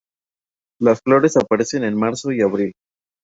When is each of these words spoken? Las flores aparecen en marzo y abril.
Las 0.79 1.03
flores 1.03 1.37
aparecen 1.37 1.83
en 1.83 1.95
marzo 1.95 2.31
y 2.31 2.41
abril. 2.41 2.73